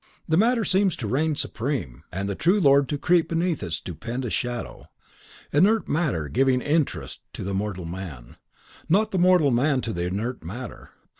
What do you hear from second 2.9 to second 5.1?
creep beneath its stupendous shadow.